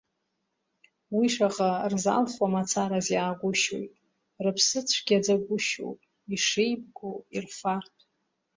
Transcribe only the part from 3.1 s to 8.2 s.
иаагәышьоит, рыԥсы цәгьаӡагәышьоуп ишеибгоу ирфартә.